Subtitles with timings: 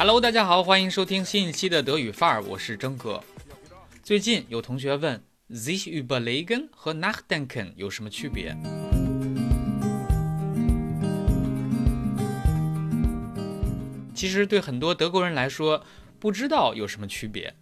[0.00, 3.20] Hello，大家好，欢迎收听新一期的德语范儿，我是征哥。
[4.00, 5.20] 最近有同学问
[5.50, 8.56] ，sich überlegen 和 nachdenken 有什么区别？
[14.14, 15.84] 其实对很多德国人来说，
[16.20, 17.52] 不知道有什么区别。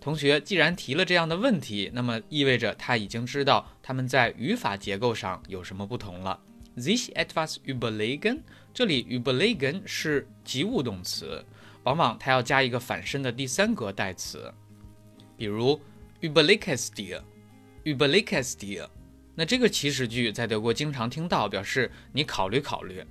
[0.00, 6.40] 同学既然提了这样的问题，那么意味着他已经知道他们在语法结构上有什么不同了。
[6.74, 8.40] This etwas überlegen，
[8.74, 11.44] 这里 überlegen 是及物动词，
[11.84, 14.52] 往往它要加一个反身的第三格代词，
[15.36, 15.80] 比如
[16.20, 18.88] überlegst dir，überlegst dir。
[19.34, 23.04] 那这个祈使句在德国经常听到，表示你考虑考虑。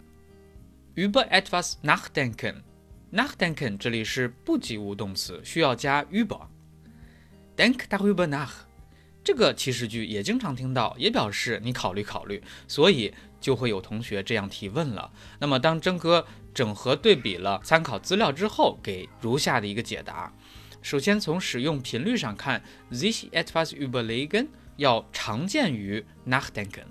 [0.95, 6.47] über etwas nachdenken，nachdenken 这里是不及物动词，需要加 über。
[7.55, 8.49] Denk darüber nach，
[9.23, 13.13] 这个祈使句也经常听到，也表示你考虑考虑，所以
[13.47, 15.09] 就会有同学这样提问了。
[15.39, 20.33] 那么当真哥整合对比了参考资料之后，给如下的一个解答：
[20.81, 26.87] 首先从使用频率上看，this etwas überlegen 要常见于 nachdenken。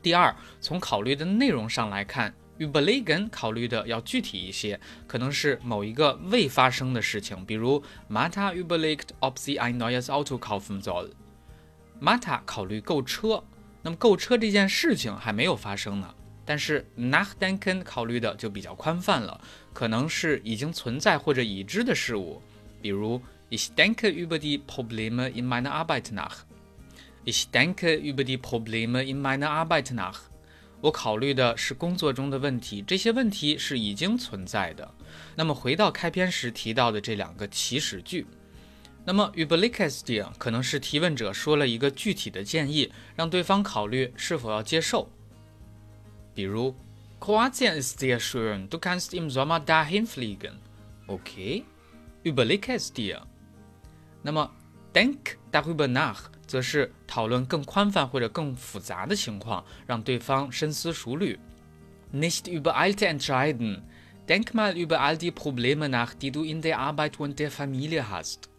[0.00, 2.32] 第二，从考虑的内容上来看。
[2.60, 11.10] überlegen 考虑的要具体一些，可能是某一个未发生的事情，比如 Mata überlegt, ob sie ein neues Auto kaufen soll。
[12.00, 13.42] Mata 考虑购车，
[13.82, 16.14] 那么购车这件事情还没有发生呢。
[16.44, 19.40] 但是 nachdenken 考虑的就比较宽泛了，
[19.74, 22.40] 可能是已经存在或者已知的事物，
[22.80, 23.20] 比如
[23.50, 26.44] Ich denke über die Probleme in meiner Arbeit nach。
[27.24, 30.16] Ich denke über die Probleme in meiner Arbeit nach。
[30.80, 34.88] 我考虑的是工作中的问题，这些问题是已经存在的。
[35.34, 38.26] 那么回到开篇时提到的这两个祈使句，
[39.07, 45.09] 那么 u b l i k a s t i 可能是提问者说了一个具体的建议，让对方考虑是否要接受。
[46.33, 46.73] 比如，
[47.19, 50.53] Kroatien ist sehr schön, du kannst im Sommer dahin fliegen.
[51.07, 51.63] Okay,
[52.23, 53.17] u b l i k a s t i
[54.21, 54.49] 那么，
[54.93, 56.33] Denk darüber nach。
[56.45, 61.39] 则是讨论更宽泛或者更复杂的情况，让对方深思熟虑。
[62.13, 63.81] Nicht übereilte entscheiden.
[64.27, 68.07] Denk mal über all die Probleme nach, die du in der Arbeit und der Familie
[68.07, 68.49] hast.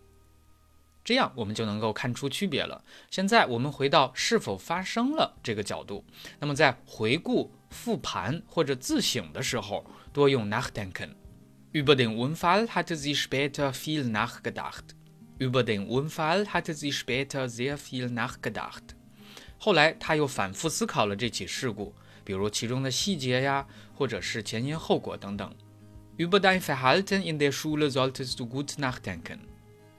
[1.03, 2.83] 这样我们就能够看出区别了。
[3.09, 6.03] 现在我们回到是否发生了这个角度。
[6.39, 11.11] 那么在回顾、复盘或者自省的时候，多用 nachdenken。
[11.71, 14.95] Über den Unfall hatte sie später viel nachgedacht.
[15.39, 18.81] Über den Unfall hatte sie später sehr viel nachgedacht。
[19.57, 21.93] 后来，他又反复思考了这起事故，
[22.23, 25.53] 比如其中的细节呀，或者是前因后果等等。
[26.17, 29.39] Über dein Verhalten in der Schule solltest du gut nachdenken。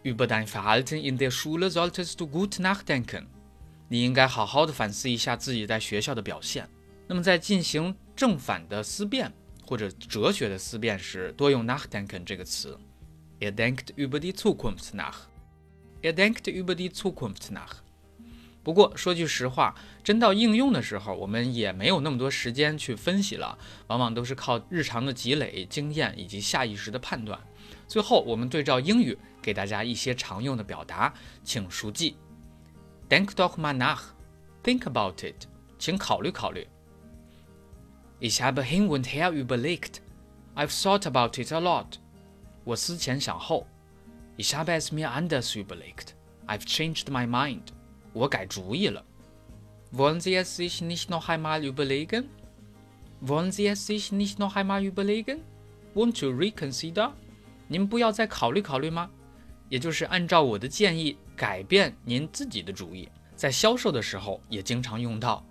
[0.04, 3.26] Über dein Verhalten in der Schule solltest du gut nachdenken。
[3.88, 6.68] 你应该好好的反思一下自己在学校的表现。
[7.08, 9.32] 那么，在进行正反的思辨
[9.66, 12.78] 或者哲学的思辨时，多用 nachdenken 这个词。
[13.40, 17.84] Er denkt über die Zukunft nach。Er denkt über die Zukunft nach。
[18.63, 27.41] 不过说句实话，真到应用的时候，我们也没有那么多时间去分析了，往往都是靠日常的积累经验以及下意识的判断。
[27.89, 32.17] 最后，我们对照英语，给大家一些常用的表达，请熟记
[33.09, 35.47] ：Denk doch mal nach，think about it，
[35.79, 36.67] 请考虑考虑。
[38.21, 41.95] Ich habe hin und her überlegt，I've thought about it a lot。
[42.65, 43.67] 我思前想后。
[44.37, 46.15] Ich habe es mir anders überlegt.
[46.47, 47.73] I've changed my mind.
[48.13, 49.05] 我改主意了。
[49.93, 52.29] Wollen Sie es sich nicht noch einmal überlegen?
[53.21, 55.41] Wollen Sie es sich nicht noch einmal überlegen?
[55.95, 57.13] Want to reconsider?
[57.69, 59.11] 您不要再考虑考虑吗？
[59.69, 63.09] 也就是按照我的建议改变您自己的主意。
[63.37, 65.45] 在销售的时候也经常用到。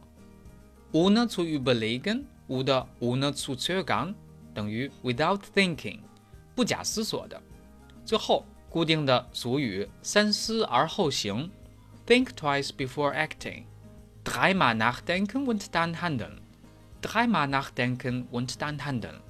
[0.92, 4.14] Ohne zu überlegen oder ohne zu zögern
[4.54, 6.00] 等于 without thinking，
[6.56, 7.42] 不假思索的。
[8.06, 8.46] 最后。
[8.72, 11.50] 固定的俗语“三思而后行
[12.10, 13.66] ”，Think twice before acting。
[14.24, 16.40] Dreimal nachdenken und dann handeln。
[17.02, 19.22] Dreimal nachdenken und dann handeln。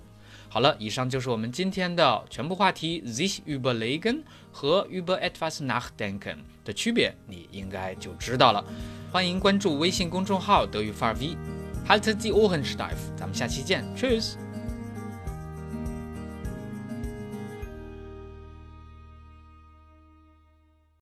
[0.50, 3.02] 好了，以上就是我们今天的全部话题。
[3.02, 8.64] This überlegen 和 über etwas nachdenken 的区别，你应该就知道了。
[9.12, 12.96] 欢迎关注微信公众号“德语范儿 V”，Halt die Ohren steif。
[13.16, 14.49] 咱们下期见，Tschüss。